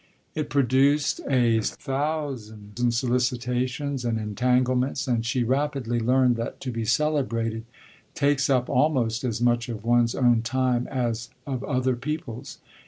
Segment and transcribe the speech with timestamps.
[0.33, 7.65] It produced a thousand solicitations and entanglements, and she rapidly learned that to be celebrated
[8.15, 12.57] takes up almost as much of one's own time as of other people's.